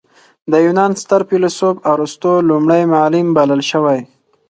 د 0.51 0.53
یونان 0.65 0.91
ستر 1.01 1.21
فیلسوف 1.29 1.75
ارسطو 1.93 2.33
لومړی 2.49 2.83
معلم 2.93 3.27
بلل 3.37 3.61
شوی. 3.71 3.99